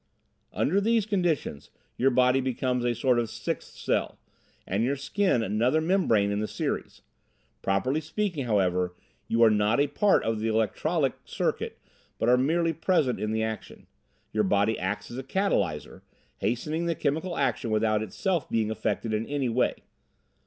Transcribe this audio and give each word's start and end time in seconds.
"Under 0.51 0.81
these 0.81 1.05
conditions 1.05 1.69
your 1.95 2.09
body 2.09 2.41
becomes 2.41 2.83
a 2.85 2.95
sort 2.95 3.19
of 3.19 3.29
sixth 3.29 3.73
cell, 3.77 4.17
and 4.65 4.83
your 4.83 4.95
skin 4.95 5.43
another 5.43 5.79
membrane 5.79 6.31
in 6.31 6.39
the 6.39 6.47
series. 6.47 7.03
Properly 7.61 8.01
speaking, 8.01 8.45
however, 8.45 8.95
you 9.27 9.43
are 9.43 9.51
not 9.51 9.79
a 9.79 9.85
part 9.85 10.23
of 10.23 10.39
the 10.39 10.47
electrolytic 10.47 11.13
circuit 11.23 11.77
but 12.17 12.27
are 12.29 12.35
merely 12.35 12.73
present 12.73 13.19
in 13.19 13.31
the 13.31 13.43
action. 13.43 13.85
Your 14.33 14.43
body 14.43 14.75
acts 14.79 15.11
as 15.11 15.19
a 15.19 15.23
catalyser, 15.23 16.01
hastening 16.39 16.87
the 16.87 16.95
chemical 16.95 17.37
action 17.37 17.69
without 17.69 18.01
itself 18.01 18.49
being 18.49 18.71
affected 18.71 19.13
in 19.13 19.27
any 19.27 19.49
way. 19.49 19.83